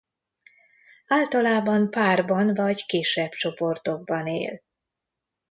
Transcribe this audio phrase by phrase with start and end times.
[1.07, 4.61] Általában párban vagy kisebb csoportokban él.